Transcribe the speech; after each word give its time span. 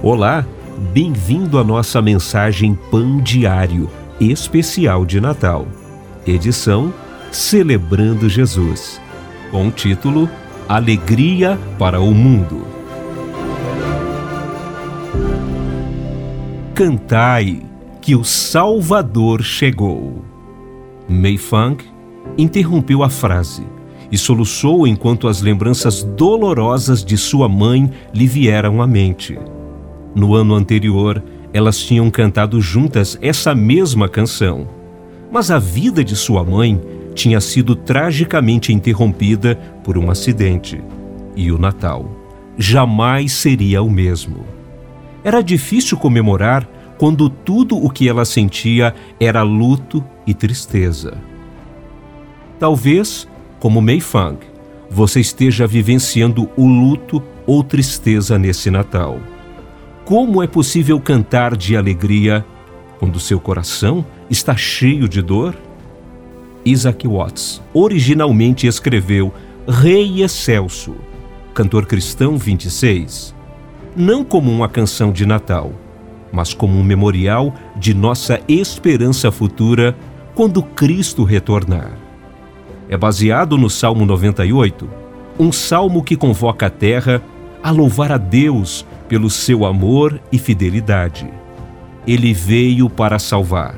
Olá, 0.00 0.46
bem-vindo 0.92 1.58
à 1.58 1.64
nossa 1.64 2.00
mensagem 2.00 2.78
Pão 2.88 3.20
Diário, 3.20 3.90
especial 4.20 5.04
de 5.04 5.20
Natal. 5.20 5.66
Edição 6.24 6.94
Celebrando 7.32 8.28
Jesus. 8.28 9.00
Com 9.50 9.66
o 9.66 9.70
título 9.72 10.30
Alegria 10.68 11.58
para 11.80 12.00
o 12.00 12.14
Mundo. 12.14 12.64
Cantai 16.76 17.60
que 18.00 18.14
o 18.14 18.22
Salvador 18.22 19.42
chegou. 19.42 20.24
Mei 21.08 21.36
Fang 21.36 21.76
interrompeu 22.38 23.02
a 23.02 23.10
frase 23.10 23.66
e 24.12 24.16
soluçou 24.16 24.86
enquanto 24.86 25.26
as 25.26 25.42
lembranças 25.42 26.04
dolorosas 26.04 27.04
de 27.04 27.16
sua 27.16 27.48
mãe 27.48 27.90
lhe 28.14 28.28
vieram 28.28 28.80
à 28.80 28.86
mente. 28.86 29.36
No 30.18 30.34
ano 30.34 30.56
anterior, 30.56 31.22
elas 31.52 31.78
tinham 31.78 32.10
cantado 32.10 32.60
juntas 32.60 33.16
essa 33.22 33.54
mesma 33.54 34.08
canção. 34.08 34.66
Mas 35.30 35.48
a 35.48 35.60
vida 35.60 36.02
de 36.02 36.16
sua 36.16 36.42
mãe 36.42 36.82
tinha 37.14 37.40
sido 37.40 37.76
tragicamente 37.76 38.72
interrompida 38.72 39.54
por 39.84 39.96
um 39.96 40.10
acidente. 40.10 40.82
E 41.36 41.52
o 41.52 41.56
Natal 41.56 42.10
jamais 42.58 43.30
seria 43.30 43.80
o 43.80 43.88
mesmo. 43.88 44.44
Era 45.22 45.40
difícil 45.40 45.96
comemorar 45.96 46.68
quando 46.98 47.30
tudo 47.30 47.76
o 47.76 47.88
que 47.88 48.08
ela 48.08 48.24
sentia 48.24 48.92
era 49.20 49.44
luto 49.44 50.04
e 50.26 50.34
tristeza. 50.34 51.16
Talvez, 52.58 53.28
como 53.60 53.80
Mei 53.80 54.00
Fang, 54.00 54.38
você 54.90 55.20
esteja 55.20 55.64
vivenciando 55.64 56.50
o 56.56 56.66
luto 56.66 57.22
ou 57.46 57.62
tristeza 57.62 58.36
nesse 58.36 58.68
Natal. 58.68 59.20
Como 60.08 60.42
é 60.42 60.46
possível 60.46 60.98
cantar 60.98 61.54
de 61.54 61.76
alegria 61.76 62.42
quando 62.98 63.20
seu 63.20 63.38
coração 63.38 64.06
está 64.30 64.56
cheio 64.56 65.06
de 65.06 65.20
dor? 65.20 65.54
Isaac 66.64 67.06
Watts 67.06 67.60
originalmente 67.74 68.66
escreveu 68.66 69.30
Rei 69.68 70.22
Excelso, 70.22 70.94
cantor 71.52 71.84
cristão 71.84 72.38
26, 72.38 73.34
não 73.94 74.24
como 74.24 74.50
uma 74.50 74.66
canção 74.66 75.12
de 75.12 75.26
Natal, 75.26 75.72
mas 76.32 76.54
como 76.54 76.78
um 76.78 76.82
memorial 76.82 77.52
de 77.76 77.92
nossa 77.92 78.40
esperança 78.48 79.30
futura 79.30 79.94
quando 80.34 80.62
Cristo 80.62 81.22
retornar. 81.22 81.98
É 82.88 82.96
baseado 82.96 83.58
no 83.58 83.68
Salmo 83.68 84.06
98, 84.06 84.88
um 85.38 85.52
salmo 85.52 86.02
que 86.02 86.16
convoca 86.16 86.68
a 86.68 86.70
terra 86.70 87.22
a 87.62 87.70
louvar 87.70 88.12
a 88.12 88.18
Deus 88.18 88.86
pelo 89.08 89.30
seu 89.30 89.64
amor 89.64 90.20
e 90.30 90.38
fidelidade. 90.38 91.28
Ele 92.06 92.32
veio 92.32 92.88
para 92.88 93.18
salvar, 93.18 93.76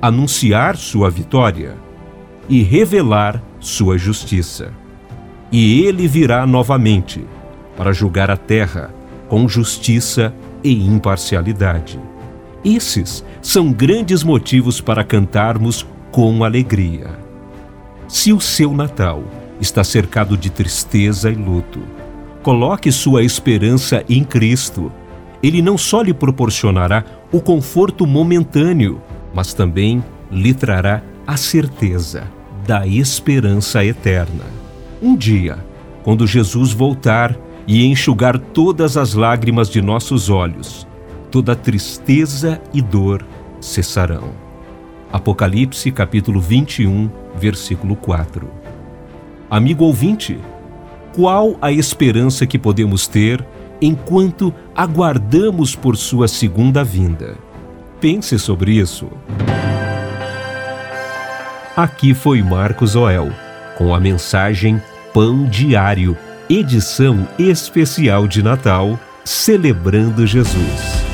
anunciar 0.00 0.76
sua 0.76 1.10
vitória 1.10 1.76
e 2.48 2.62
revelar 2.62 3.42
sua 3.58 3.98
justiça. 3.98 4.72
E 5.52 5.82
ele 5.82 6.06
virá 6.06 6.46
novamente 6.46 7.24
para 7.76 7.92
julgar 7.92 8.30
a 8.30 8.36
terra 8.36 8.94
com 9.28 9.48
justiça 9.48 10.34
e 10.62 10.86
imparcialidade. 10.86 11.98
Esses 12.64 13.24
são 13.40 13.72
grandes 13.72 14.22
motivos 14.22 14.80
para 14.80 15.02
cantarmos 15.02 15.86
com 16.10 16.44
alegria. 16.44 17.18
Se 18.06 18.32
o 18.32 18.40
seu 18.40 18.72
Natal 18.72 19.22
está 19.60 19.84
cercado 19.84 20.36
de 20.36 20.50
tristeza 20.50 21.30
e 21.30 21.34
luto, 21.34 21.80
Coloque 22.42 22.90
sua 22.90 23.22
esperança 23.22 24.02
em 24.08 24.24
Cristo. 24.24 24.90
Ele 25.42 25.60
não 25.60 25.76
só 25.76 26.00
lhe 26.00 26.14
proporcionará 26.14 27.04
o 27.30 27.40
conforto 27.40 28.06
momentâneo, 28.06 29.00
mas 29.34 29.52
também 29.52 30.02
lhe 30.30 30.54
trará 30.54 31.02
a 31.26 31.36
certeza 31.36 32.24
da 32.66 32.86
esperança 32.86 33.84
eterna. 33.84 34.44
Um 35.02 35.16
dia, 35.16 35.58
quando 36.02 36.26
Jesus 36.26 36.72
voltar 36.72 37.36
e 37.66 37.84
enxugar 37.84 38.38
todas 38.38 38.96
as 38.96 39.14
lágrimas 39.14 39.68
de 39.68 39.82
nossos 39.82 40.30
olhos, 40.30 40.86
toda 41.30 41.54
tristeza 41.54 42.60
e 42.72 42.80
dor 42.80 43.24
cessarão. 43.60 44.30
Apocalipse 45.12 45.90
capítulo 45.90 46.40
21, 46.40 47.10
versículo 47.36 47.96
4. 47.96 48.48
Amigo 49.50 49.84
ouvinte, 49.84 50.38
qual 51.14 51.56
a 51.60 51.72
esperança 51.72 52.46
que 52.46 52.58
podemos 52.58 53.06
ter 53.06 53.44
enquanto 53.80 54.54
aguardamos 54.74 55.74
por 55.74 55.96
sua 55.96 56.28
segunda 56.28 56.84
vinda? 56.84 57.36
Pense 58.00 58.38
sobre 58.38 58.72
isso. 58.72 59.08
Aqui 61.76 62.14
foi 62.14 62.42
Marcos 62.42 62.94
Oel, 62.96 63.30
com 63.76 63.94
a 63.94 64.00
mensagem 64.00 64.80
Pão 65.14 65.44
Diário, 65.46 66.16
edição 66.48 67.26
especial 67.38 68.26
de 68.28 68.42
Natal, 68.42 68.98
celebrando 69.24 70.26
Jesus. 70.26 71.09